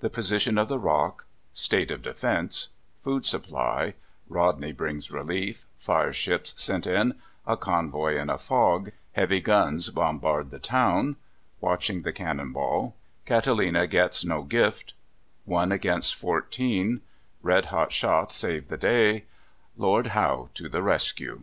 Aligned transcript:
The 0.00 0.10
position 0.10 0.58
of 0.58 0.68
the 0.68 0.78
Rock 0.78 1.24
State 1.54 1.90
of 1.90 2.02
defence 2.02 2.68
Food 3.02 3.24
supply 3.24 3.94
Rodney 4.28 4.72
brings 4.72 5.10
relief 5.10 5.64
Fire 5.78 6.12
ships 6.12 6.52
sent 6.62 6.86
in 6.86 7.14
A 7.46 7.56
convoy 7.56 8.18
in 8.18 8.28
a 8.28 8.36
fog 8.36 8.92
Heavy 9.12 9.40
guns 9.40 9.88
bombard 9.88 10.50
the 10.50 10.58
town 10.58 11.16
Watching 11.62 12.02
the 12.02 12.12
cannon 12.12 12.52
ball 12.52 12.94
Catalina 13.24 13.86
gets 13.86 14.22
no 14.22 14.42
gift 14.42 14.92
One 15.46 15.72
against 15.72 16.14
fourteen 16.14 17.00
Red 17.40 17.64
hot 17.64 17.90
shot 17.90 18.32
save 18.32 18.68
the 18.68 18.76
day 18.76 19.24
Lord 19.78 20.08
Howe 20.08 20.50
to 20.52 20.68
the 20.68 20.82
rescue. 20.82 21.40